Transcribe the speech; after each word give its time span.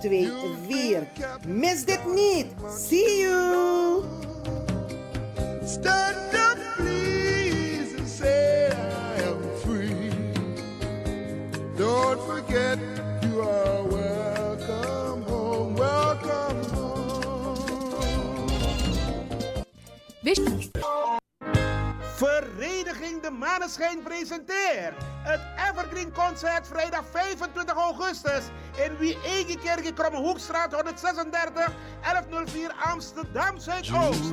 2 0.00 0.30
4. 0.68 1.06
Mis 1.46 1.84
dit 1.84 2.00
niet! 2.14 2.46
See 2.78 3.20
you! 3.20 4.02
Stand 5.64 6.34
up, 6.34 6.58
please, 6.76 7.94
and 7.98 8.08
say 8.08 8.70
I 8.70 9.22
am 9.22 9.42
free. 9.62 10.10
Don't 11.76 12.20
forget 12.26 12.78
you 13.22 13.40
are 13.40 13.82
welcome 13.82 15.22
home, 15.22 15.74
welcome 15.76 16.64
home. 16.74 17.00
De 23.18 23.30
Maneschijn 23.30 24.02
presenteert 24.02 24.94
het 25.22 25.40
Evergreen 25.70 26.12
Concert 26.12 26.66
vrijdag 26.66 27.04
25 27.10 27.74
augustus 27.74 28.44
in 28.84 28.96
Wie-Egekerk 28.96 29.84
in 29.84 29.94
Krommehoekstraat 29.94 30.72
136 30.72 31.72
1104 32.02 32.72
Amsterdam 32.72 33.58
Zuidoost. 33.58 34.32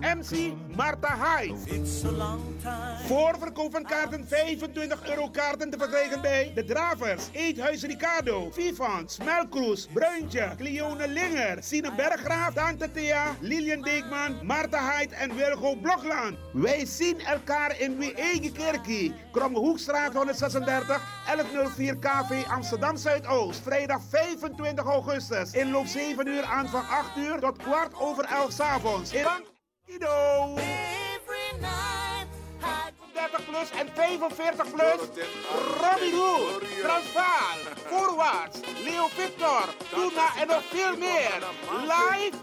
MC 0.00 0.52
Marta 0.76 1.16
Hyde. 1.16 1.54
Voorverkoop 3.06 3.72
van 3.72 3.82
kaarten 3.82 4.28
25 4.28 5.08
euro 5.08 5.28
kaarten 5.30 5.70
te 5.70 5.78
verkrijgen 5.78 6.20
bij 6.20 6.52
De 6.54 6.64
Dravers, 6.64 7.28
Eethuis 7.32 7.82
Ricardo, 7.82 8.50
Vivant, 8.50 9.12
Smelkroes, 9.12 9.86
Bruintje, 9.92 10.52
Cleone 10.56 11.08
Linger, 11.08 11.62
Sine 11.62 11.92
Berggraaf, 11.94 12.54
Tante 12.54 12.90
Thea, 12.90 13.36
Lilian 13.40 13.82
Deekman, 13.82 14.46
Marta 14.46 14.90
Hyde 14.90 15.14
en 15.14 15.36
Wilgo 15.36 15.74
Blokland. 15.76 16.36
Wij 16.52 16.86
zien 16.86 17.20
elkaar 17.20 17.80
in 17.80 17.98
Wie-Egekerkie, 17.98 19.14
Krommehoekstraat 19.32 20.14
136, 20.14 21.22
1104 21.26 21.96
KV 21.96 22.46
Amsterdam 22.48 22.96
Zuidoost. 22.96 23.60
Vrijdag 23.62 24.00
25 24.08 24.84
augustus. 24.84 25.52
Inloop 25.52 25.86
7 25.86 26.26
uur 26.26 26.44
aan 26.44 26.68
van 26.68 26.88
8 26.88 27.16
uur 27.16 27.40
tot 27.40 27.56
kwart 27.56 27.94
over 28.00 28.24
11 28.24 28.52
In 29.90 29.96
Ido. 29.96 30.56
30 33.12 33.44
plus 33.44 33.70
en 33.70 33.88
45 33.94 34.70
plus. 34.70 35.00
Robbie 35.80 36.12
Hood, 36.12 36.62
Transvaal, 36.82 37.58
Voorwaarts, 37.88 38.60
Leo 38.84 39.08
Victor, 39.08 39.64
Tuna 39.90 40.36
en 40.36 40.46
nog 40.46 40.62
veel 40.70 40.96
meer. 40.96 41.42
Live, 41.82 42.36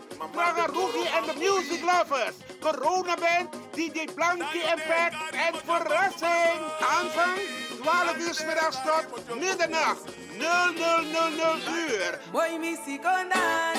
Rookie 0.73 1.09
en 1.09 1.23
de 1.23 1.33
Music 1.37 1.81
Lovers. 1.81 2.35
Corona 2.59 3.15
Band, 3.15 3.53
DJ 3.73 4.07
Blankie 4.15 4.63
en 4.63 4.81
Pack 4.87 5.13
en 5.31 5.55
verrassing. 5.65 6.59
Aanvang 6.79 7.39
12 7.81 8.17
uur 8.17 8.45
middags 8.45 8.77
tot 8.85 9.39
middernacht. 9.39 10.03
0000 10.37 11.67
uur. 11.67 12.19
Boy, 12.31 12.57
mi 12.59 12.77
si 12.85 12.99
condasi. 12.99 13.76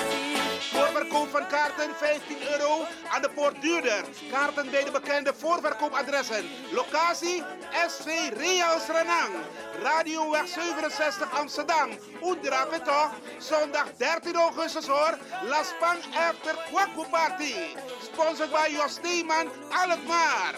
Voorverkoop 0.71 1.29
van 1.29 1.47
kaarten 1.47 1.95
15 1.95 2.37
euro 2.51 2.85
aan 3.13 3.21
de 3.21 3.29
poort 3.29 3.61
duurder. 3.61 4.03
Kaarten 4.31 4.71
bij 4.71 4.83
de 4.83 4.91
bekende 4.91 5.33
voorverkoopadressen. 5.33 6.45
Locatie 6.71 7.43
SV 7.87 8.07
Reals 8.37 8.87
Renang. 8.87 9.33
Radioweg 9.81 10.47
67 10.47 11.39
Amsterdam. 11.39 11.89
Oedrape 12.21 12.81
toch? 12.81 13.11
Zondag 13.37 13.87
13 13.97 14.35
augustus 14.35 14.87
hoor. 14.87 15.17
La 15.43 15.63
Span 15.63 15.97
After 16.29 16.55
Kwaku 16.71 17.09
Party. 17.09 17.53
Sponsored 18.01 18.51
by 18.51 18.73
Jos 18.75 18.91
Steeman 18.91 19.47
Alkmaar. 19.69 20.55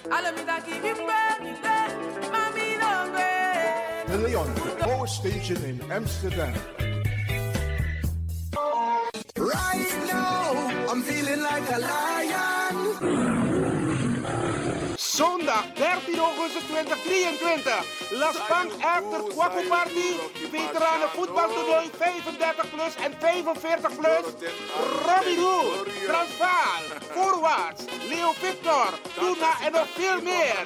De 4.07 4.17
Leon, 4.17 4.53
the 4.53 4.75
power 4.77 5.07
station 5.07 5.63
in 5.63 5.81
Amsterdam. 5.91 6.90
Right 9.37 9.95
now, 10.07 10.91
I'm 10.91 11.01
feeling 11.03 11.41
like 11.41 11.69
a 11.71 11.79
lion. 11.79 13.40
Zondag 15.21 15.65
13 15.75 16.19
augustus 16.19 16.63
2023. 16.63 17.85
Las 18.09 18.37
Pan 18.47 18.67
After 18.81 19.21
Kwaku 19.33 19.67
Party. 19.67 20.11
Voetbaltoernooi 21.15 21.89
35 21.97 22.69
plus 22.69 22.95
en 23.05 23.13
45 23.19 23.95
plus. 23.95 24.25
Robin 25.05 25.39
Hood, 25.39 25.89
Transvaal, 26.07 26.83
Voorwaarts, 27.13 27.83
Leo 28.09 28.33
Victor, 28.33 28.93
Tuna 29.15 29.51
en 29.65 29.71
nog 29.71 29.87
veel 29.95 30.21
meer. 30.21 30.63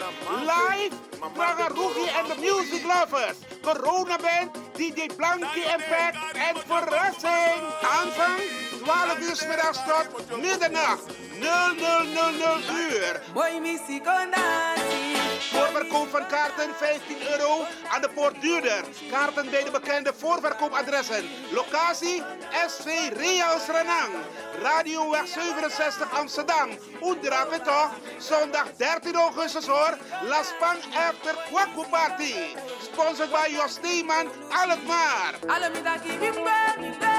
Live, 0.52 0.96
Praga 1.34 1.68
Rookie 1.68 2.10
en 2.10 2.26
de 2.30 2.36
Music 2.40 2.84
Lovers. 2.84 3.38
Corona 3.62 4.18
Band, 4.18 4.50
DJ 4.78 5.06
Blankie 5.16 5.66
en 5.66 5.82
Pack 5.90 6.16
en 6.34 6.56
verrassing. 6.68 7.62
Aanvang 8.00 8.40
12 8.84 9.20
uur 9.20 9.48
middags 9.48 9.80
tot 9.88 10.42
middernacht. 10.42 11.25
0000 11.40 12.70
uur. 12.70 13.22
Boy, 13.34 13.60
mi 13.60 13.78
si 13.88 14.02
condasi. 14.02 15.16
Voorverkoop 15.52 16.10
van 16.10 16.28
kaarten 16.28 16.76
15 16.76 17.18
euro 17.32 17.66
aan 17.90 18.02
de 18.02 18.10
poort 18.10 18.42
duurder. 18.42 18.84
Kaarten 19.12 19.50
bij 19.50 19.64
de 19.64 19.72
bekende 19.72 20.14
voorverkoopadressen. 20.18 21.24
Locatie 21.52 22.24
SV 22.68 22.88
Reals 23.14 23.66
Renang. 23.68 24.14
Radioweg 24.62 25.28
67 25.28 26.20
Amsterdam. 26.20 26.70
Oedrape 27.02 27.62
toch? 27.62 27.92
Zondag 28.18 28.68
13 28.78 29.16
augustus 29.16 29.68
hoor. 29.68 29.98
La 30.22 30.44
Span 30.44 30.78
After 31.10 31.36
Kwaku 31.52 31.90
Party. 31.90 32.34
Sponsored 32.82 33.30
by 33.30 33.54
Jos 33.56 33.72
Steeman 33.72 34.28
Alkmaar. 34.50 35.34
Alle 35.48 35.70
mi 35.70 37.15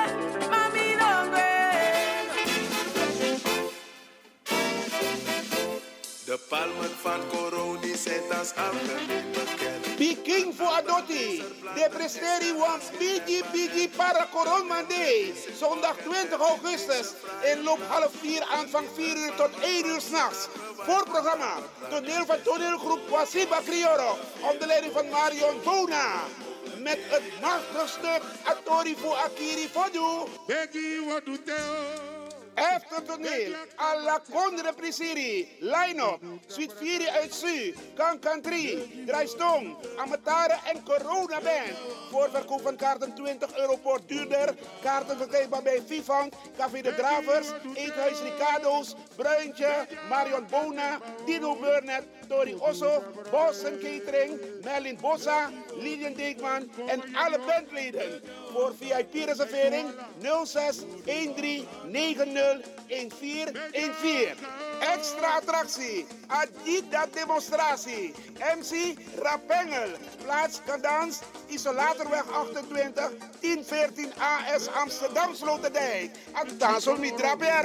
De 6.36 6.42
palmen 6.48 6.91
van 7.00 7.20
Coroni 7.28 7.97
zijn 7.97 8.38
als 8.38 8.52
algemeen 8.54 9.32
bekend. 9.32 9.97
Peking 9.97 10.54
voor 10.56 10.66
Adotti. 10.66 11.42
De 11.74 11.88
presteri 11.91 12.52
was 12.52 12.91
Bigi 12.98 13.42
Bigi 13.52 13.88
para 13.88 14.28
Corona 14.32 14.82
Day. 14.88 15.34
Zondag 15.58 15.97
20 15.97 16.41
augustus. 16.41 17.12
Inloop 17.52 17.80
half 17.88 18.10
4 18.20 18.42
aanvang 18.42 18.86
4 18.94 19.16
uur 19.16 19.34
tot 19.34 19.50
1 19.60 19.86
uur 19.86 20.00
s'nachts. 20.00 20.48
Voorprogramma. 20.76 21.54
Toneel 21.91 22.26
van 22.26 22.42
toneelgroep 22.42 23.08
Wasiba 23.08 23.60
Crioro. 23.60 24.18
Onder 24.50 24.66
leiding 24.66 24.92
van 24.92 25.09
Marion 25.09 25.60
Bona. 25.65 26.22
Met 26.78 26.98
het 27.09 27.41
machtig 27.41 27.88
stuk 27.88 28.22
Atori 28.44 28.97
voor 28.97 29.15
Akiri 29.15 29.68
Fodu. 29.68 30.30
Becky, 30.47 31.00
tell? 31.44 32.16
Efter 32.56 33.04
toneel, 33.04 33.54
alla 33.76 34.22
Condre 34.30 34.72
Prisiri, 34.72 35.48
Line-up, 35.60 36.20
Suite 36.47 36.74
4 36.74 37.10
uit 37.10 37.34
Su, 37.34 37.74
Kan 37.94 38.18
Country, 38.18 39.04
Draaistong, 39.06 39.76
Amatare 39.97 40.58
en 40.64 40.82
Corona 40.82 41.41
Band. 41.41 41.76
Voorverkoop 42.10 42.60
van 42.60 42.76
kaarten 42.76 43.14
20 43.14 43.58
euro 43.58 43.76
per 43.76 44.00
duurder. 44.06 44.54
Kaarten 44.82 45.16
verkrijgbaar 45.16 45.62
bij 45.62 45.82
Vivant, 45.86 46.34
Café 46.56 46.82
de 46.82 46.94
Dravers, 46.94 47.48
Eethuis 47.74 48.20
Ricardo's, 48.20 48.94
Bruintje, 49.16 49.86
Marion 50.09 50.47
Bona, 50.50 50.98
Dino 51.26 51.56
Burnett, 51.56 52.04
Tori 52.28 52.54
Osso, 52.58 53.02
Boston 53.30 53.78
Catering, 53.78 54.40
Merlin 54.64 54.98
Bossa, 55.00 55.50
Lilian 55.76 56.14
Deekman 56.14 56.70
en 56.86 57.02
alle 57.14 57.38
bandleden. 57.46 58.22
Voor 58.52 58.72
VIP-reservering 58.78 59.90
06 60.44 60.76
13 61.04 61.66
90 61.84 62.60
1414. 62.88 64.34
Extra 64.80 65.36
attractie, 65.36 66.06
Adidas 66.26 67.10
demonstratie, 67.12 68.14
MC 68.56 68.94
Rapengel, 69.22 69.90
plaats 70.24 70.60
Kadans, 70.66 71.20
Isolatorweg 71.46 72.24
28, 72.30 73.10
1014 73.40 74.12
AS 74.18 74.68
Amsterdam 74.68 75.34
Sloterdijk. 75.34 76.10
Attention 76.32 77.00
mitra 77.00 77.36
per. 77.36 77.64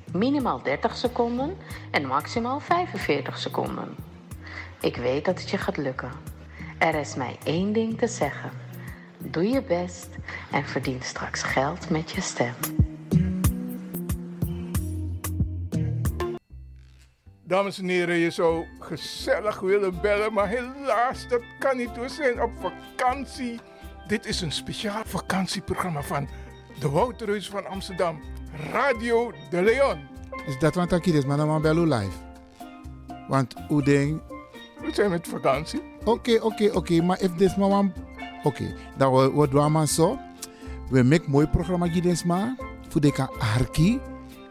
minimaal 0.13 0.61
30 0.63 0.95
seconden 0.95 1.57
en 1.91 2.05
maximaal 2.05 2.59
45 2.59 3.37
seconden. 3.37 3.95
Ik 4.81 4.95
weet 4.95 5.25
dat 5.25 5.39
het 5.39 5.49
je 5.49 5.57
gaat 5.57 5.77
lukken. 5.77 6.11
Er 6.77 6.95
is 6.95 7.15
mij 7.15 7.37
één 7.43 7.73
ding 7.73 7.97
te 7.97 8.07
zeggen. 8.07 8.51
Doe 9.17 9.49
je 9.49 9.61
best 9.61 10.09
en 10.51 10.65
verdien 10.65 11.01
straks 11.01 11.43
geld 11.43 11.89
met 11.89 12.11
je 12.11 12.21
stem. 12.21 12.53
Dames 17.43 17.79
en 17.79 17.87
heren, 17.87 18.15
je 18.15 18.29
zou 18.29 18.65
gezellig 18.79 19.59
willen 19.59 20.01
bellen, 20.01 20.33
maar 20.33 20.47
helaas, 20.47 21.27
dat 21.27 21.41
kan 21.59 21.77
niet. 21.77 21.97
We 21.97 22.09
zijn 22.09 22.41
op 22.41 22.51
vakantie. 22.59 23.59
Dit 24.07 24.25
is 24.25 24.41
een 24.41 24.51
speciaal 24.51 25.01
vakantieprogramma 25.05 26.01
van 26.01 26.29
de 26.79 26.89
Wouterhuis 26.89 27.49
van 27.49 27.65
Amsterdam. 27.65 28.19
Radio 28.71 29.31
de 29.49 29.61
Leon. 29.61 29.99
Is 30.45 30.59
dat 30.59 30.75
wat 30.75 30.91
ik 30.91 31.05
is, 31.05 31.25
maar 31.25 31.37
dan 31.37 31.47
maar 31.47 31.61
bellen 31.61 31.87
live. 31.87 32.17
Want 33.27 33.53
hoe 33.67 33.83
ding. 33.83 34.21
We 34.81 34.93
zijn 34.93 35.09
met 35.09 35.27
vakantie. 35.27 35.81
Oké, 36.03 36.39
oké, 36.41 36.69
oké, 36.73 37.01
maar 37.01 37.21
if 37.21 37.35
this 37.35 37.55
maar 37.55 37.69
one. 37.69 37.91
Oké, 38.43 38.75
dan 38.97 39.13
we 39.13 39.31
we 39.33 39.47
doen 39.47 39.71
maar 39.71 39.87
zo. 39.87 40.17
We 40.89 41.03
maken 41.03 41.31
mooi 41.31 41.47
programma 41.47 41.87
gids 41.87 42.23
maar. 42.23 42.55
Voor 42.87 43.01
de 43.01 43.27
arki. 43.57 43.99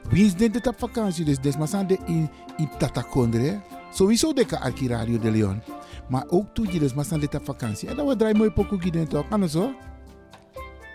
Wie 0.09 0.25
is 0.25 0.35
dit 0.35 0.67
op 0.67 0.79
vakantie? 0.79 1.41
Dus 1.41 1.57
maar 1.57 1.69
zijn 1.69 1.87
de 1.87 1.99
in 2.07 2.31
in 2.57 2.71
Tatakondre. 2.79 3.61
Sowieso 3.93 4.33
de 4.33 4.61
arki 4.61 4.89
Radio 4.89 5.19
de 5.19 5.31
Leon. 5.31 5.63
Maar 6.09 6.25
ook 6.29 6.55
toe 6.55 6.67
gids 6.67 6.95
maar 6.95 7.05
zijn 7.05 7.21
dit 7.21 7.35
op 7.35 7.45
vakantie. 7.45 7.89
En 7.89 7.97
dan 7.97 8.07
we 8.07 8.17
draaien 8.17 8.37
mooi 8.37 8.51
pokoe 8.51 8.81
gids 8.81 9.11
toch? 9.11 9.27
Anders 9.31 9.53
zo. 9.53 9.73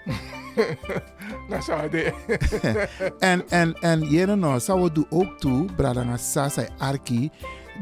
Dat 1.50 1.64
zou 1.64 1.90
de. 1.90 2.14
en, 3.20 3.50
en, 3.50 3.74
en 3.74 4.02
jere 4.02 4.36
nou, 4.36 4.60
zou 4.60 4.82
we 4.82 4.92
doen 4.92 5.06
ook 5.10 5.40
toe, 5.40 5.66
Bradanga 5.76 6.18
Sasa 6.18 6.68
Arki. 6.78 7.32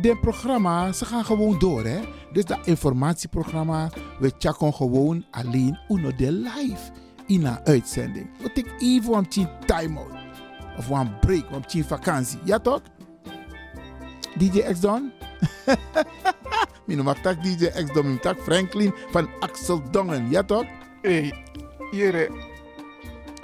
De 0.01 0.18
programma, 0.18 0.92
ze 0.92 1.06
gaan 1.06 1.25
gewoon 1.25 1.60
door, 1.60 1.83
hè. 1.83 2.00
Dus 2.31 2.45
dat 2.45 2.68
informatieprogramma, 2.68 3.89
we 4.19 4.31
checken 4.38 4.74
gewoon 4.74 5.25
alleen 5.31 5.80
uno 5.89 6.15
de 6.15 6.31
live 6.31 6.92
in 7.27 7.45
een 7.45 7.60
uitzending. 7.63 8.30
We 8.42 8.51
take 8.51 8.75
even 8.80 9.13
een 9.13 9.27
tien 9.27 9.50
time-out. 9.66 10.12
Of 10.77 10.89
een 10.89 11.19
break, 11.19 11.50
een 11.51 11.66
tien 11.66 11.83
vakantie. 11.83 12.39
Ja 12.44 12.59
toch? 12.59 12.81
DJ 14.38 14.59
X 14.59 14.80
Don? 14.80 15.12
Mijn 16.86 17.04
mag 17.04 17.19
tak 17.19 17.44
DJ 17.44 17.66
X 17.66 17.94
Don, 17.94 18.06
mijn 18.06 18.19
tak 18.19 18.39
Franklin 18.39 18.94
van 19.12 19.30
Axel 19.39 19.81
Dongen. 19.92 20.30
Ja 20.30 20.44
toch? 20.44 20.66
Hé, 21.01 21.31
jere. 21.92 22.30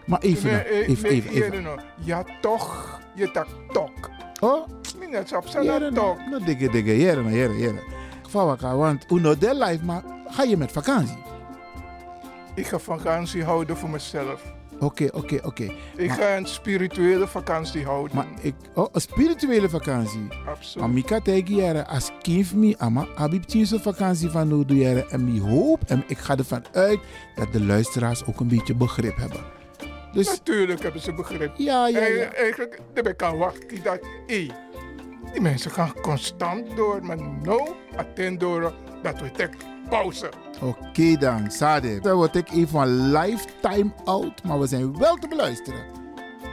Maar 0.09 0.19
even, 0.21 0.51
Nee, 0.51 0.59
eh, 0.61 0.89
even, 0.89 1.09
even, 1.09 1.31
even. 1.31 1.79
Ja, 2.03 2.23
toch. 2.41 2.99
Je 3.15 3.31
tak 3.31 3.47
tok. 3.71 4.09
Oh? 4.39 4.67
Minat 4.99 5.27
sap 5.27 5.47
sa 5.47 5.61
Jere, 5.63 5.79
na 5.79 5.89
nou, 5.89 6.17
tok. 6.31 6.45
digge, 6.45 6.69
digge, 6.69 6.97
jere, 6.97 7.21
nou, 7.21 7.35
jere, 7.35 7.57
jere. 7.57 7.83
Vawaka, 8.29 8.75
want 8.75 9.05
uno 9.11 9.37
de 9.37 9.55
live, 9.55 9.85
maar 9.85 10.03
ga 10.27 10.43
je 10.43 10.57
met 10.57 10.71
vakantie? 10.71 11.17
Ik 12.55 12.67
ga 12.67 12.79
vakantie 12.79 13.43
houden 13.43 13.77
voor 13.77 13.89
mezelf. 13.89 14.41
Oké, 14.79 15.07
oké, 15.11 15.39
oké. 15.43 15.63
Ik 15.95 16.07
Maar- 16.07 16.17
ga 16.17 16.35
een 16.37 16.45
spirituele 16.45 17.27
vakantie 17.27 17.85
houden. 17.85 18.15
Maar 18.15 18.27
ik, 18.41 18.53
oh, 18.73 18.87
een 18.91 19.01
spirituele 19.01 19.69
vakantie. 19.69 20.27
Absoluut. 20.47 20.75
Maar 20.85 20.89
Mika 20.89 21.19
tegen 21.19 21.55
jaren, 21.55 21.87
als 21.87 22.11
kind 22.21 22.53
me, 22.53 22.75
ama, 22.77 23.07
abib 23.15 23.43
vakantie 23.81 24.29
van 24.29 24.49
doe 24.49 24.77
jaren. 24.77 25.09
En 25.09 25.27
ik 25.35 25.41
hoop 25.41 25.81
en 25.87 26.03
ik 26.07 26.17
ga 26.17 26.37
ervan 26.37 26.63
uit 26.73 26.99
dat 27.35 27.53
de 27.53 27.65
luisteraars 27.65 28.25
ook 28.25 28.39
een 28.39 28.47
beetje 28.47 28.75
begrip 28.75 29.17
hebben. 29.17 29.58
Dus 30.11 30.27
Natuurlijk 30.27 30.81
hebben 30.81 31.01
ze 31.01 31.13
begrip. 31.13 31.51
ja, 31.57 31.87
ja, 31.87 31.99
En 31.99 32.13
ja. 32.13 32.33
Eigenlijk, 32.33 32.79
daar 32.93 33.03
ben 33.03 33.13
ik 33.13 33.23
aan 33.23 33.37
wachten. 33.37 33.83
Dat, 33.83 33.99
hé, 34.27 34.47
die 35.31 35.41
mensen 35.41 35.71
gaan 35.71 35.93
constant 36.01 36.75
door. 36.75 37.05
Maar 37.05 37.17
nou, 37.43 37.69
attend 37.95 38.39
door 38.39 38.73
dat 39.03 39.21
we 39.21 39.31
tek 39.31 39.55
pauze. 39.89 40.29
Oké 40.61 41.17
dan, 41.17 41.51
Sade. 41.51 41.99
Dan 41.99 42.15
word 42.15 42.35
ik 42.35 42.49
even 42.51 42.79
een 42.79 43.11
lifetime 43.11 43.91
out, 44.05 44.43
maar 44.43 44.59
we 44.59 44.67
zijn 44.67 44.97
wel 44.97 45.15
te 45.15 45.27
beluisteren. 45.27 45.83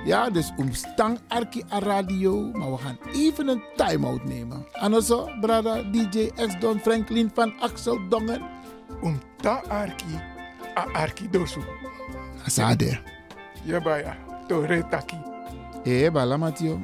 Ja, 0.05 0.31
dus 0.31 0.53
omstang 0.57 1.19
Arki 1.29 1.63
a 1.73 1.79
radio, 1.79 2.51
maar 2.53 2.71
we 2.71 2.79
gaan 2.79 2.99
even 3.13 3.49
een 3.49 3.63
time-out 3.77 4.25
nemen. 4.25 4.67
En 4.73 5.03
zo, 5.03 5.29
brada 5.41 5.83
DJ 5.83 6.31
X 6.47 6.61
Don 6.61 6.81
Franklin 6.81 7.31
van 7.35 7.61
Axel 7.61 8.09
Dongen. 8.09 8.43
Om 9.03 9.21
ta 9.37 9.63
arki, 9.69 10.21
a 10.79 10.87
arki 10.93 11.31
dosu. 11.31 11.61
Sade. 12.47 13.16
Ja. 13.67 14.17
Tore 14.47 14.85
taki. 14.91 15.17
Eh, 15.85 16.11
bala 16.13 16.37
Mathieu. 16.37 16.79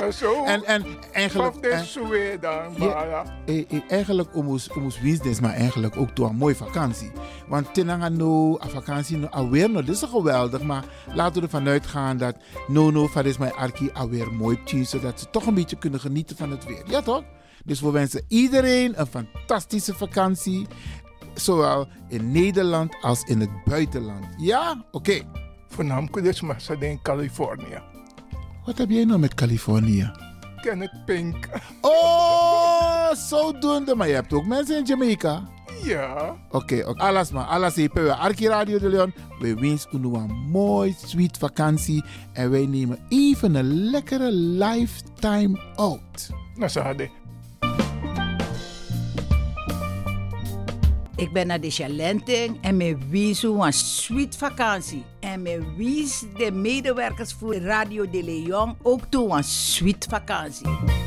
Maar 0.00 0.12
zo, 0.12 0.44
En, 0.44 0.64
en 0.64 0.84
eigenlijk... 1.12 1.56
en- 1.56 2.40
dan, 2.40 2.72
Ja. 2.76 3.24
eh, 3.46 3.58
eh, 3.70 3.80
eigenlijk 3.88 4.36
omus 4.36 4.70
omus 4.70 5.00
winstens, 5.00 5.40
maar 5.40 5.52
eigenlijk 5.52 5.96
ook 5.96 6.16
door 6.16 6.28
een 6.28 6.36
mooie 6.36 6.54
vakantie. 6.54 7.10
Want 7.48 7.74
tenanga 7.74 8.08
no, 8.08 8.58
a 8.64 8.68
vakantie 8.68 9.16
no, 9.16 9.26
alweer 9.26 9.70
no, 9.70 9.80
dit 9.82 9.94
is 9.94 10.02
geweldig. 10.02 10.62
Maar 10.62 10.84
laten 11.14 11.34
we 11.34 11.40
ervan 11.42 11.68
uitgaan 11.68 12.16
dat 12.16 12.36
no 12.66 12.90
no, 12.90 13.06
van 13.06 13.24
is 13.24 13.38
mijn 13.38 13.52
arki 13.54 13.90
alweer 13.92 14.32
mooi 14.32 14.58
tien, 14.64 14.86
zodat 14.86 15.20
ze 15.20 15.30
toch 15.30 15.46
een 15.46 15.54
beetje 15.54 15.76
kunnen 15.78 16.00
genieten 16.00 16.36
van 16.36 16.50
het 16.50 16.64
weer. 16.66 16.82
Ja 16.86 17.02
toch? 17.02 17.22
Dus 17.64 17.80
we 17.80 17.90
wensen 17.90 18.24
iedereen 18.28 19.00
een 19.00 19.06
fantastische 19.06 19.94
vakantie. 19.94 20.66
Zowel 21.36 21.88
in 22.08 22.32
Nederland 22.32 22.96
als 23.00 23.22
in 23.22 23.40
het 23.40 23.64
buitenland. 23.64 24.24
Ja? 24.36 24.84
Oké. 24.90 25.20
Voornamelijk 25.68 26.22
dus 26.22 26.40
maar 26.40 26.62
in 26.78 27.02
Californië. 27.02 27.82
Wat 28.64 28.78
heb 28.78 28.90
jij 28.90 29.04
nou 29.04 29.18
met 29.18 29.34
Californië? 29.34 30.10
Kenneth 30.60 31.04
Pink. 31.04 31.48
Oh, 31.80 33.12
zodoende. 33.12 33.94
Maar 33.94 34.08
je 34.08 34.14
hebt 34.14 34.32
ook 34.32 34.46
mensen 34.46 34.78
in 34.78 34.84
Jamaica. 34.84 35.42
Ja. 35.82 36.36
Oké, 36.50 36.84
oké. 36.86 37.02
alles 37.02 37.30
maar. 37.30 37.44
Alles 37.44 37.74
hier. 37.74 37.90
We 37.92 38.14
Arki 38.14 38.48
Radio 38.48 38.78
de 38.78 38.88
Leon. 38.88 39.14
We 39.38 39.54
wensen 39.54 40.04
u 40.04 40.14
een 40.16 40.34
mooi, 40.50 40.94
sweet 41.04 41.38
vakantie. 41.38 42.04
En 42.32 42.50
wij 42.50 42.66
nemen 42.66 42.98
even 43.08 43.54
een 43.54 43.90
lekkere 43.90 44.32
lifetime 44.32 45.58
out. 45.74 46.30
Nou, 46.54 46.80
hadden. 46.80 47.10
Ik 51.16 51.32
ben 51.32 51.46
naar 51.46 51.60
de 51.60 51.70
Chalenting 51.70 52.58
en 52.60 52.76
me 52.76 52.96
wies 53.08 53.42
een 53.42 53.72
sweet 53.72 54.36
vakantie. 54.36 55.04
En 55.20 55.42
me 55.42 55.74
wies 55.76 56.24
de 56.36 56.52
medewerkers 56.52 57.32
voor 57.32 57.54
Radio 57.54 58.10
de 58.10 58.22
Leon 58.22 58.76
ook 58.82 59.04
toe 59.04 59.36
een 59.36 59.44
sweet 59.44 60.06
vakantie. 60.08 61.05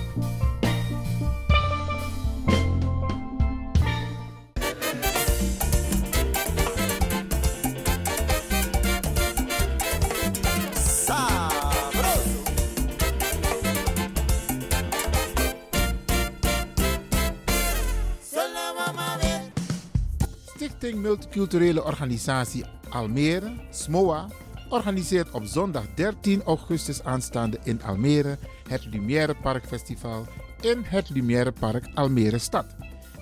Stichting 20.99 21.01
Multiculturele 21.01 21.83
Organisatie 21.83 22.65
Almere, 22.89 23.53
SMOA, 23.71 24.27
organiseert 24.69 25.31
op 25.31 25.43
zondag 25.45 25.83
13 25.95 26.43
augustus 26.43 27.03
aanstaande 27.03 27.59
in 27.63 27.83
Almere 27.83 28.37
het 28.67 28.85
Lumière 28.85 29.35
Park 29.41 29.65
Festival 29.65 30.27
in 30.61 30.83
het 30.83 31.09
Lumière 31.09 31.51
Park 31.51 31.87
Almere 31.93 32.37
Stad. 32.37 32.65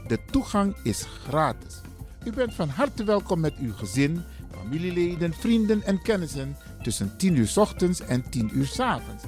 De 0.08 0.20
toegang 0.32 0.76
is 0.84 1.06
gratis. 1.24 1.82
U 2.26 2.32
bent 2.32 2.54
van 2.54 2.70
harte 2.70 3.04
welkom 3.04 3.40
met 3.40 3.56
uw 3.60 3.74
gezin, 3.74 4.24
familieleden, 4.52 5.34
vrienden 5.34 5.84
en 5.84 6.02
kennissen 6.02 6.58
tussen 6.82 7.18
10 7.18 7.36
uur 7.36 7.54
ochtends 7.56 8.02
en 8.02 8.30
10 8.30 8.50
uur 8.54 8.66
's 8.66 8.80
avonds. 8.80 9.24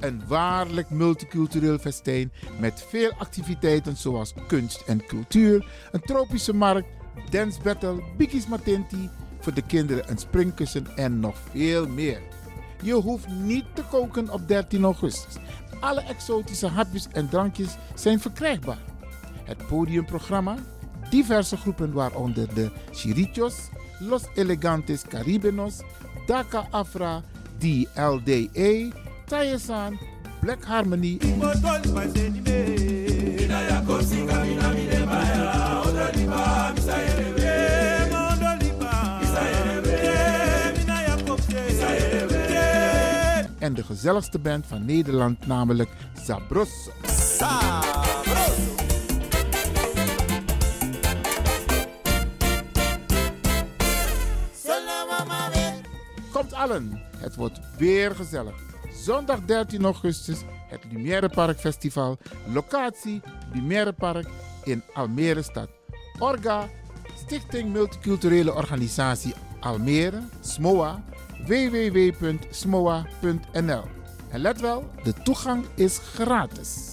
Een 0.00 0.22
waarlijk 0.26 0.90
multicultureel 0.90 1.78
festijn 1.78 2.32
met 2.58 2.84
veel 2.88 3.12
activiteiten 3.18 3.96
zoals 3.96 4.34
kunst 4.46 4.82
en 4.86 5.06
cultuur, 5.06 5.66
een 5.92 6.00
tropische 6.00 6.54
markt, 6.54 6.88
dance 7.30 7.60
battle, 7.62 8.02
biggies 8.16 8.46
matenti, 8.46 9.10
voor 9.40 9.54
de 9.54 9.62
kinderen 9.62 10.10
een 10.10 10.18
springkussen 10.18 10.86
en 10.96 11.20
nog 11.20 11.36
veel 11.50 11.88
meer. 11.88 12.20
Je 12.82 12.94
hoeft 12.94 13.28
niet 13.28 13.64
te 13.74 13.82
koken 13.90 14.30
op 14.30 14.48
13 14.48 14.84
augustus. 14.84 15.34
Alle 15.80 16.00
exotische 16.00 16.66
hapjes 16.66 17.08
en 17.12 17.28
drankjes 17.28 17.76
zijn 17.94 18.20
verkrijgbaar. 18.20 18.78
Het 19.44 19.66
podiumprogramma, 19.66 20.56
diverse 21.10 21.56
groepen 21.56 21.92
waaronder 21.92 22.54
de 22.54 22.70
Chirichos, 22.90 23.54
Los 23.98 24.22
Elegantes 24.34 25.02
Caribenos, 25.02 25.80
Daka 26.26 26.66
Afra, 26.70 27.22
DLDA, 27.58 28.96
Tayesan, 29.26 29.98
Black 30.40 30.64
Harmony. 30.64 31.18
En 43.72 43.78
de 43.78 43.84
gezelligste 43.84 44.38
band 44.38 44.66
van 44.66 44.84
Nederland, 44.84 45.46
namelijk 45.46 45.90
Zabros. 46.24 46.88
Komt 56.32 56.52
allen, 56.52 57.02
het 57.16 57.36
wordt 57.36 57.60
weer 57.78 58.14
gezellig. 58.14 58.54
Zondag 59.04 59.44
13 59.44 59.84
augustus, 59.84 60.38
het 60.68 60.84
Lumière 60.90 61.28
Park 61.28 61.58
Festival. 61.58 62.18
Locatie 62.52 63.20
Lumière 63.52 63.92
Park 63.92 64.26
in 64.64 64.82
Almere 64.92 65.42
stad. 65.42 65.68
Orga, 66.18 66.68
Stichting 67.24 67.72
Multiculturele 67.72 68.54
Organisatie 68.54 69.34
Almere, 69.60 70.22
SMOA, 70.40 71.02
www.smoa.nl. 71.46 73.04
En 74.30 74.40
let 74.40 74.60
wel, 74.60 74.90
de 75.02 75.12
toegang 75.12 75.64
is 75.74 75.98
gratis. 75.98 76.90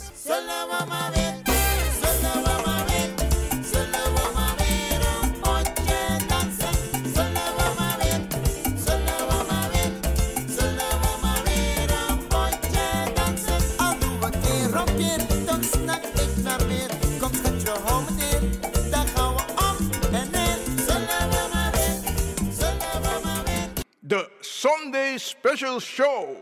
Sunday 24.59 25.17
Special 25.17 25.79
Show. 25.79 26.35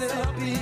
myself 0.00 0.40
be 0.40 0.59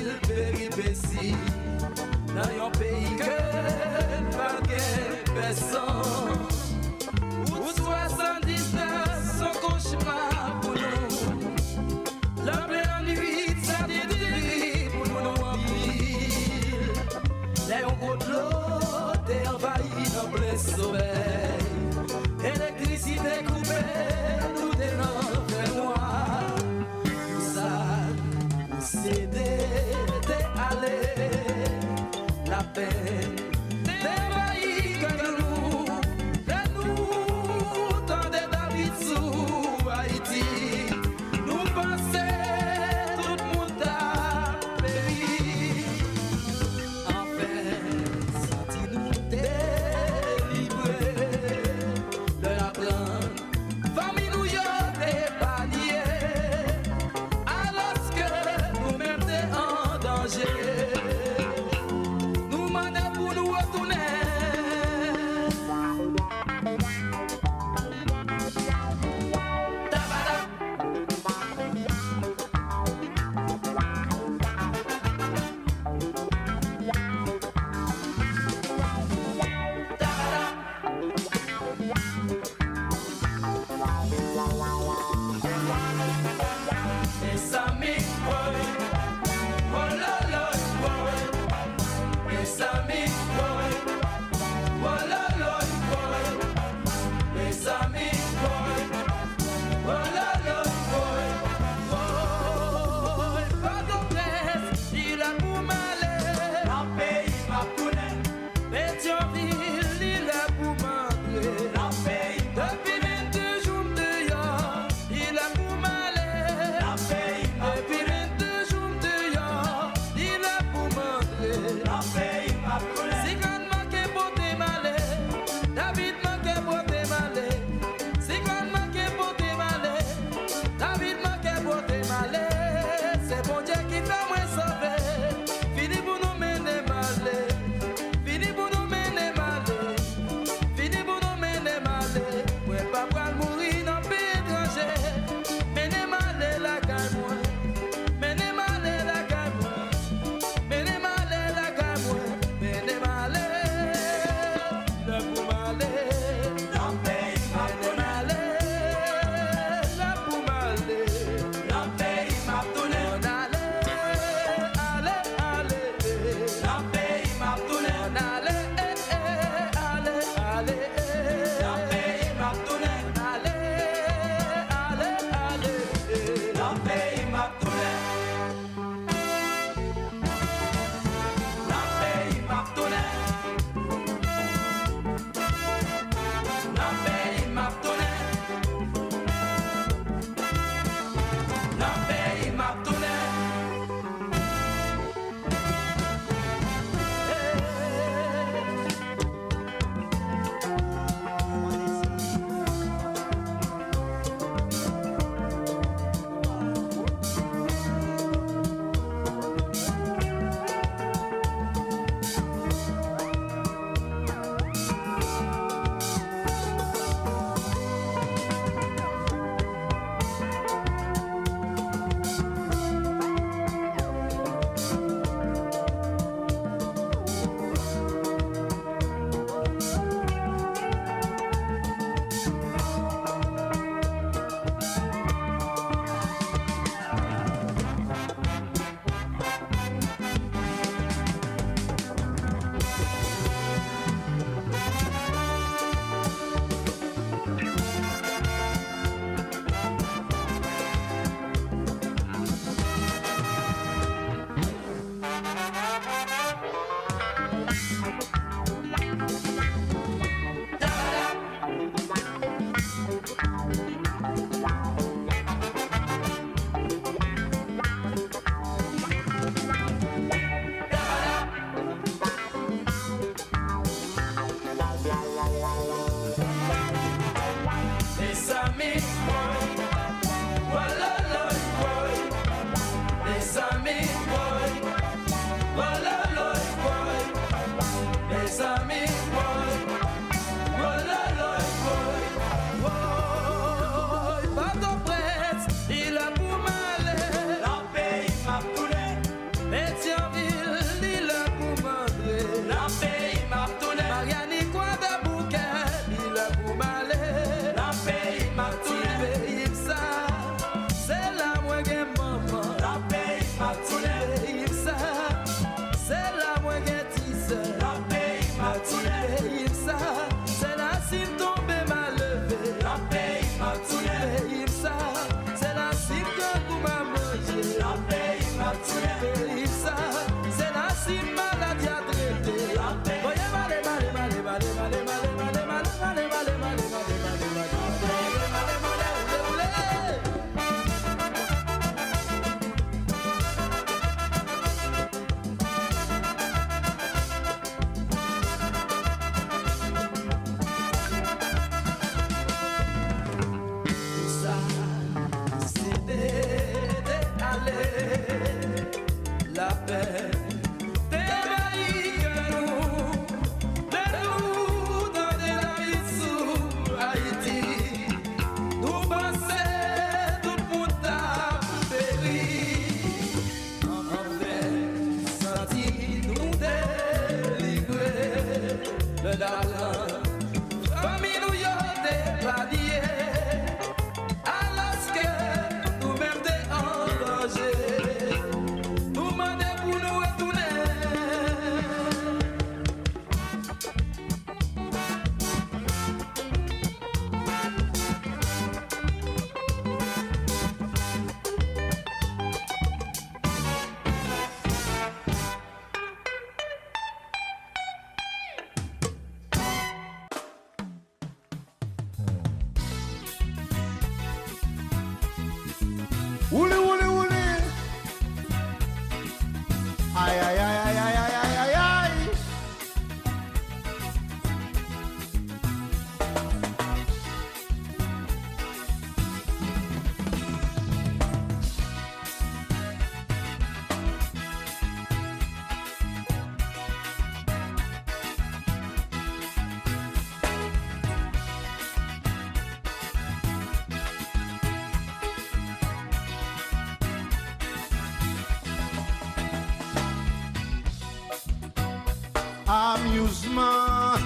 Amusement. 452.98 454.18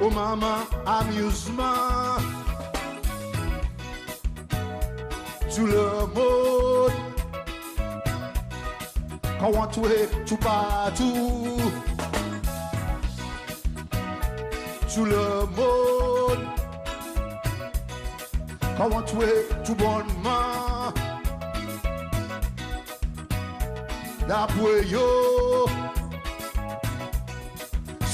Oh 0.00 0.10
maman, 0.10 0.66
amusement. 0.84 2.18
Tout 5.54 5.66
le 5.66 5.90
monde. 6.14 6.92
Quand 9.40 9.52
on 9.54 9.66
touche 9.66 10.08
tout 10.26 10.36
partout. 10.36 11.60
Tout 14.94 15.04
le 15.04 15.46
monde. 15.56 16.44
Quand 18.76 18.90
on 18.92 19.02
touche 19.02 19.24
tout 19.64 19.74
bonnement. 19.74 20.92
D'après 24.28 24.84
yo. 24.86 25.35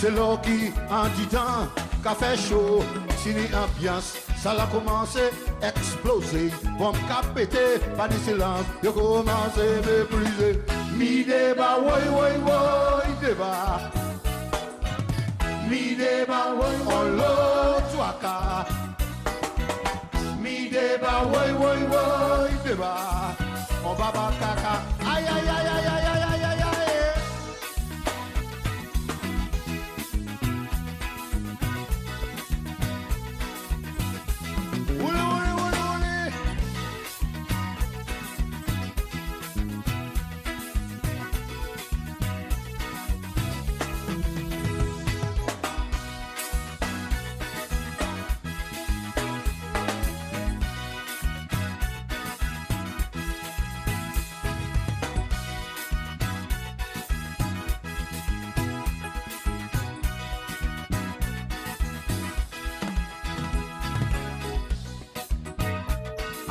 Se 0.03 0.11
lò 0.11 0.37
ki 0.43 0.73
an 0.91 1.13
ditan, 1.15 1.69
ka 2.03 2.13
fè 2.19 2.33
chò, 2.35 2.83
sini 3.23 3.45
ambyans, 3.55 4.07
sa 4.43 4.51
la 4.59 4.65
komanse 4.73 5.29
eksplose, 5.63 6.51
bom 6.75 6.97
ka 7.07 7.21
pete, 7.35 7.79
pa 7.95 8.09
di 8.11 8.19
silans, 8.25 8.67
yo 8.83 8.91
komanse 8.97 9.63
meprize. 9.87 10.51
Mi 10.99 11.23
deba, 11.23 11.79
woy, 11.87 12.03
woy, 12.17 12.35
woy, 12.49 13.15
deba, 13.23 13.53
mi 15.71 15.95
on 16.99 17.09
lò 17.21 17.35
twaka, 17.95 18.67
mi 20.43 20.67
deba, 20.67 21.15
woy, 21.31 21.53
woy, 21.63 21.81
on 23.87 23.95
baba 23.97 24.33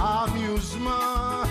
amusement. 0.01 1.45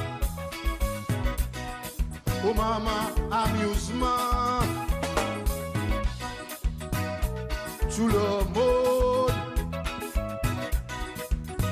Oh 2.45 2.55
maman, 2.55 3.07
amusement. 3.31 4.61
Tout 7.95 8.09
le 8.09 8.29
monde. 8.55 9.31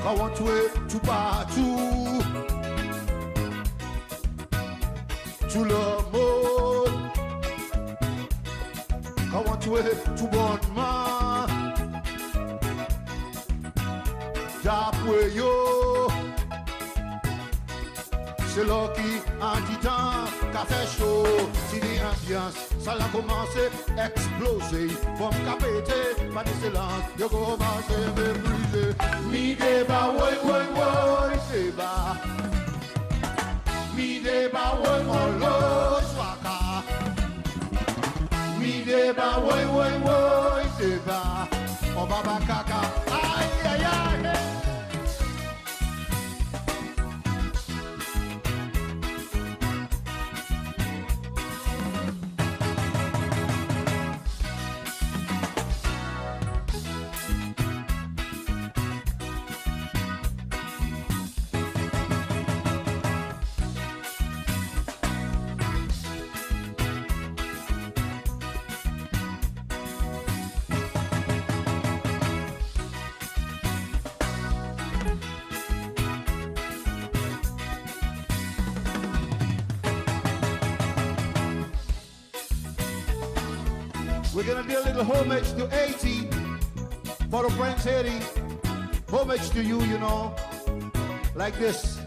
Quand 0.02 0.14
on 0.20 0.28
touche 0.28 0.72
tout 0.88 1.00
partout. 1.00 2.22
Tout 5.50 5.64
le 5.64 5.84
monde. 6.12 7.10
Quand 9.32 9.44
on 9.46 9.56
touche 9.56 9.80
tout 10.16 10.28
bonnement. 10.28 11.46
D'après 14.62 15.30
yo. 15.34 15.67
Se 18.58 18.64
lò 18.64 18.90
ki 18.90 19.22
an 19.38 19.62
chò 19.80 21.14
Si 21.68 21.78
la 23.00 23.06
komanse 23.12 23.70
Eksplose 24.04 24.82
Bom 25.18 25.34
ka 25.46 25.54
pete 25.60 26.00
Pani 26.34 26.54
se 26.60 26.70
lan 26.70 27.00
Yo 27.20 27.28
komanse 27.28 27.98
Ve 28.16 28.26
plize 28.42 28.84
Mi 29.30 29.54
deba 29.54 30.00
woy 30.18 30.36
woy 30.48 30.66
woy 30.78 31.38
Seba 31.48 32.18
Mi 33.94 34.18
deba 34.24 34.64
woy 34.82 35.02
woy 35.10 35.32
woy 35.42 36.02
Swaka 36.10 36.58
Mi 38.58 38.82
deba 38.82 39.28
woy 39.46 39.58
to 85.70 85.84
80 85.84 86.28
for 87.30 87.42
the 87.48 87.54
Prince 87.56 87.84
Haiti. 87.84 88.20
Homage 89.10 89.50
to 89.50 89.62
you, 89.62 89.80
you 89.82 89.98
know, 89.98 90.34
like 91.34 91.58
this. 91.58 91.98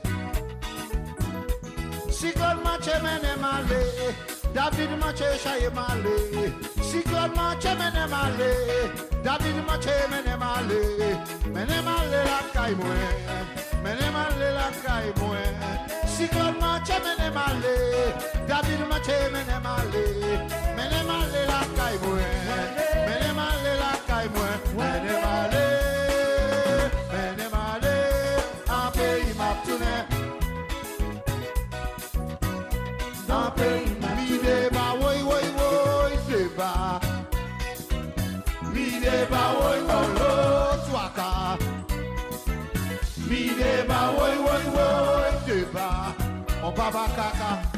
Sikon 2.09 2.63
mache 2.63 2.93
mene 3.01 3.41
male, 3.41 4.13
David 4.53 4.89
mache 4.99 5.37
shaye 5.43 5.73
male. 5.73 6.53
Sikon 6.89 7.35
mache 7.35 7.73
mene 7.79 8.07
male, 8.07 8.51
David 9.23 9.65
mache 9.65 10.07
mene 10.11 10.37
male. 10.37 10.81
Mene 11.53 11.81
male 11.81 12.23
la 12.29 12.39
kai 12.53 12.73
mwe, 12.75 12.99
mene 13.83 14.11
male 14.11 14.53
la 14.53 14.69
kai 14.85 15.11
mwe. 15.17 15.41
Sikon 16.05 16.59
mache 16.59 16.97
mene 17.03 17.29
male, 17.33 17.75
David 18.47 18.87
mache 18.87 19.29
mene 19.33 19.59
male. 19.63 20.05
Mene 20.77 21.03
male 21.07 21.45
la 21.47 21.61
kai 21.75 21.97
mwe, 22.03 22.90
Abakaka. 46.91 47.70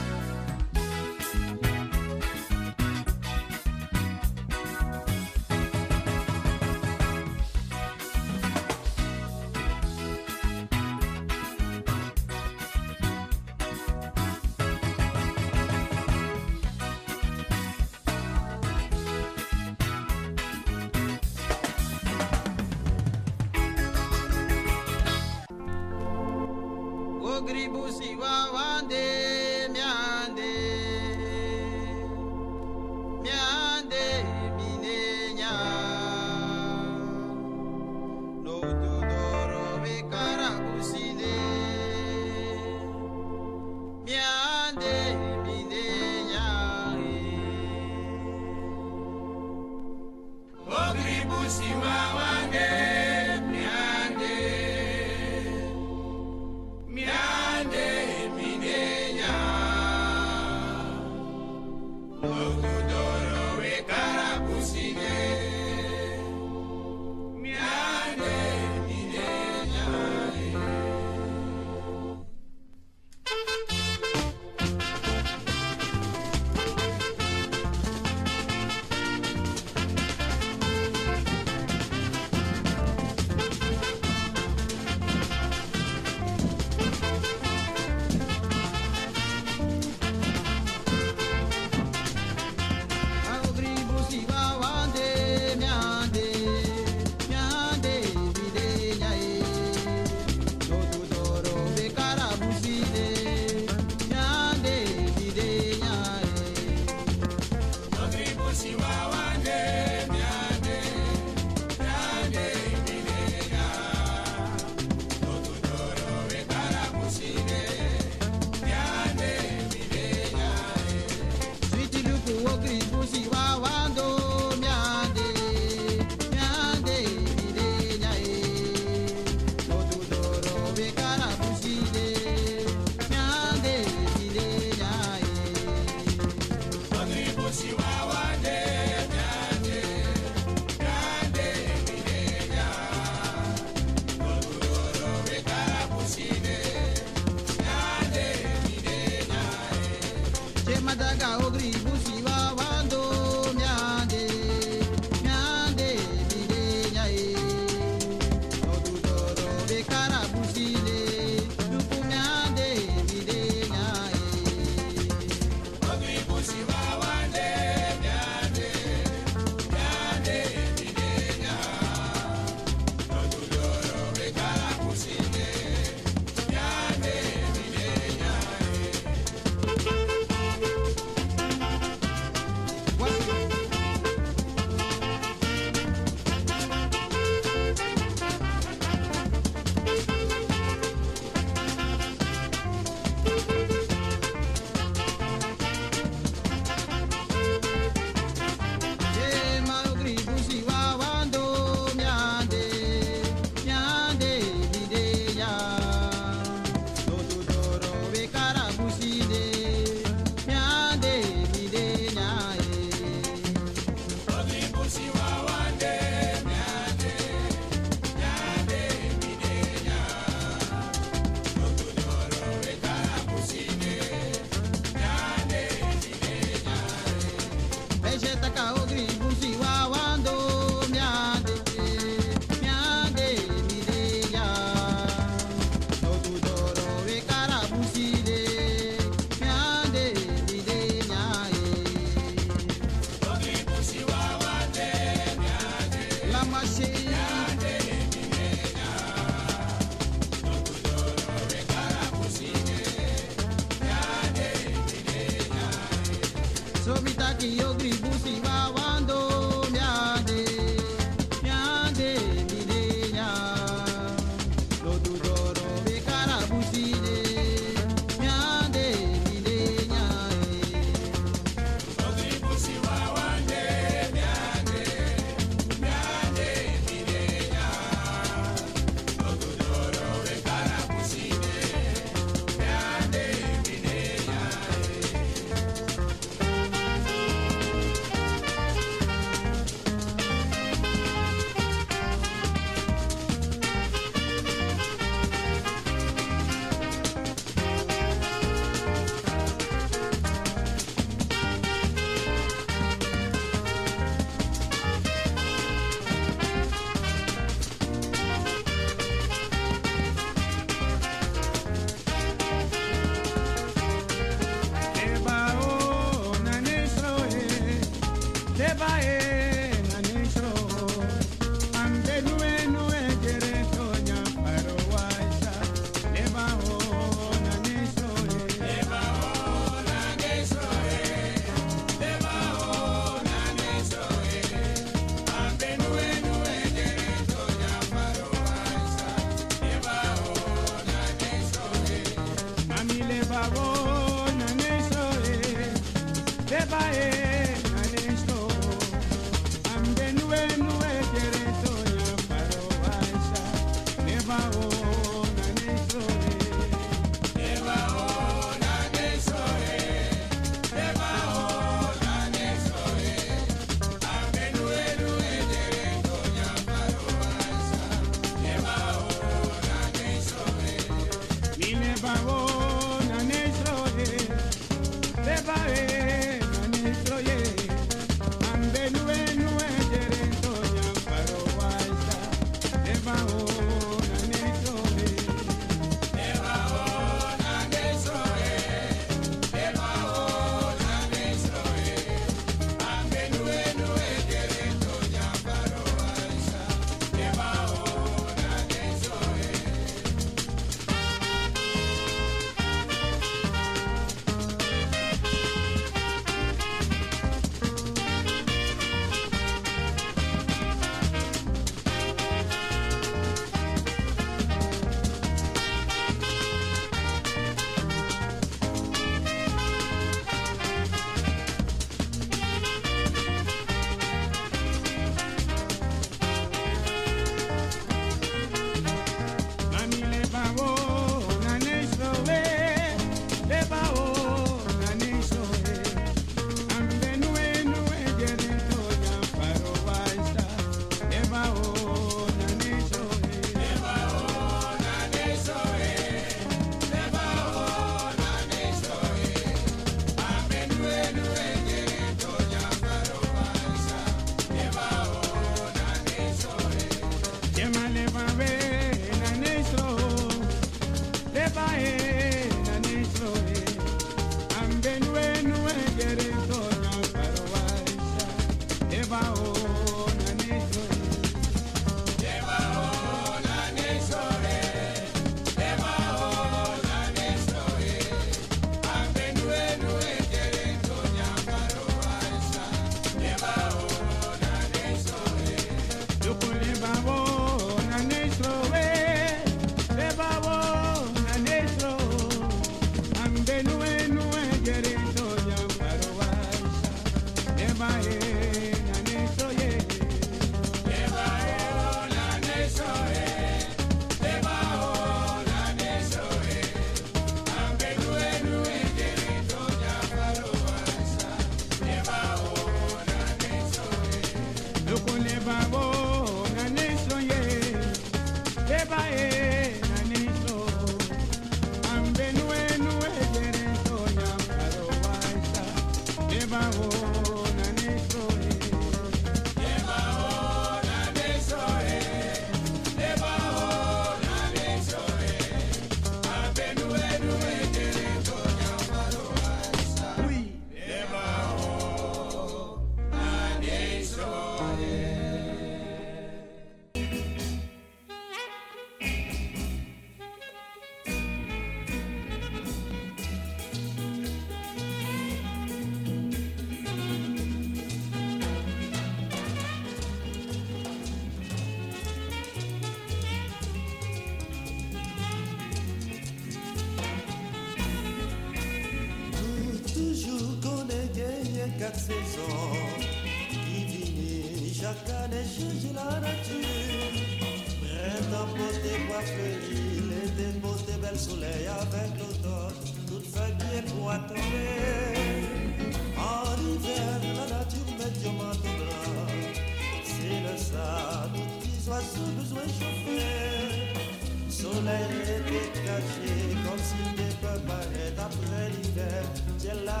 comme 596.64 596.78
s'il 596.78 597.24
ne 597.24 597.30
peut 597.40 597.60
pas 597.66 597.84
après 598.24 598.70
l'hiver. 598.70 599.22
C'est 599.58 599.84
la 599.84 600.00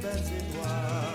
belle 0.00 0.18
étoile. 0.18 1.11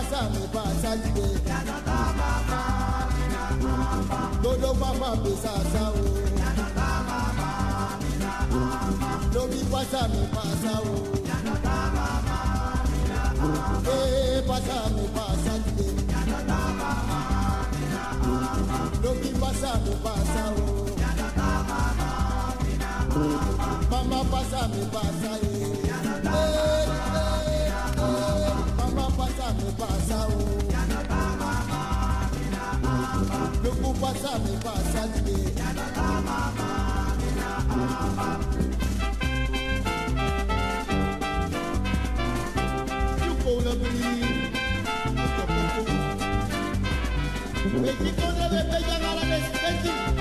pasa 0.00 0.20
mi 0.32 0.42
pasa 0.54 0.90
dìde. 1.02 1.26
Yàtọ̀tọ̀ 1.50 2.04
bàbá 2.18 2.60
mi 3.14 3.24
nà 3.34 3.44
bàbá. 3.62 4.20
Dodo 4.42 4.70
papa 4.80 5.10
mi 5.22 5.32
sàṣà 5.42 5.84
o. 6.00 6.04
Yàtọ̀tọ̀ 6.40 6.92
bàbá 7.08 7.50
mi 8.02 8.12
nà 8.22 8.32
bàbá. 8.50 9.10
Lomi 9.34 9.60
pasa 9.72 10.00
mi 10.12 10.22
pasa 10.34 10.72
o. 10.92 10.96
Yàtọ̀tọ̀ 11.28 11.82
bàbá 11.96 12.38
mi 12.90 12.98
nà 13.10 13.20
bàbá. 13.38 13.92
Ee 13.96 14.42
pasa 14.48 14.78
mi 14.96 15.04
pasa 15.16 15.52
dìde. 15.64 15.88
Yàtọ̀tọ̀ 16.12 16.64
bàbá 16.80 16.90
mi 17.72 17.82
nà 17.94 18.04
bàbá. 18.22 18.78
Lomi 19.02 19.30
pasa 19.42 19.70
mi 19.84 19.92
pasa 20.04 20.42
o. 20.62 20.66
Yàtọ̀tọ̀ 21.02 21.54
bàbá 21.68 22.10
mi 22.62 22.72
nà 22.82 22.92
bàbá. 23.10 23.68
Mama 23.90 24.20
pasa 24.32 24.60
mi 24.72 24.82
pasa 24.94 25.32
ye. 25.44 25.54
Yàtọ̀tọ̀ 25.90 26.24
bàbá 26.24 26.42
mi 26.48 26.96
nà 26.96 27.04
bàbá. 27.12 27.19
Thank 29.50 29.62
You 29.62 29.80
Messi. 49.60 50.19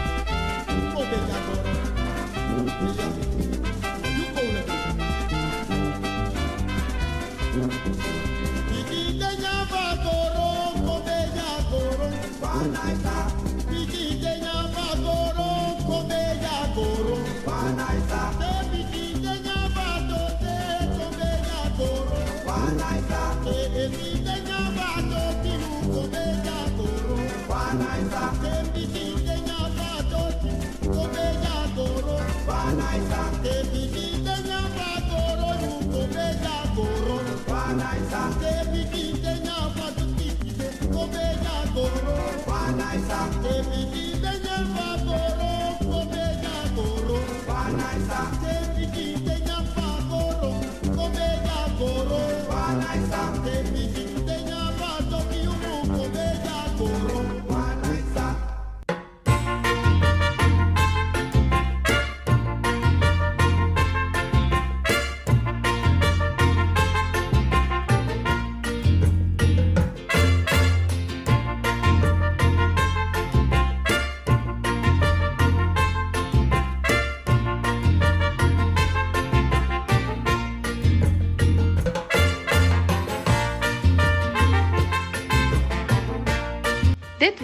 Te 42.90 42.98